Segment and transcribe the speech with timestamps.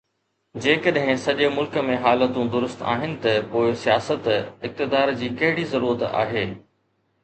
[0.61, 6.49] جيڪڏهن سڄي ملڪ ۾ حالتون درست آهن ته پوءِ سياست، اقتدار جي ڪهڙي ضرورت آهي